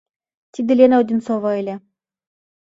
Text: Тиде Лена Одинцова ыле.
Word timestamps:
Тиде 0.53 0.71
Лена 0.79 0.95
Одинцова 1.03 1.51
ыле. 1.61 1.75